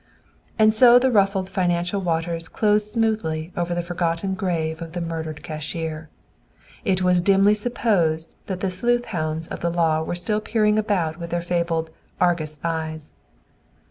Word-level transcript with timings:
And 0.57 0.73
so 0.73 0.97
the 0.97 1.11
ruffled 1.11 1.47
financial 1.47 2.01
waters 2.01 2.49
closed 2.49 2.91
smoothly 2.91 3.53
over 3.55 3.75
the 3.75 3.83
forgotten 3.83 4.33
grave 4.33 4.81
of 4.81 4.93
the 4.93 4.99
murdered 4.99 5.43
cashier. 5.43 6.09
It 6.83 7.03
was 7.03 7.21
dimly 7.21 7.53
supposed 7.53 8.31
that 8.47 8.61
the 8.61 8.71
"sleuth 8.71 9.05
hounds" 9.05 9.47
of 9.49 9.59
the 9.59 9.69
law 9.69 10.01
were 10.01 10.15
still 10.15 10.41
peering 10.41 10.79
about 10.79 11.19
with 11.19 11.29
their 11.29 11.39
fabled 11.39 11.91
"argus 12.19 12.57
eyes." 12.63 13.13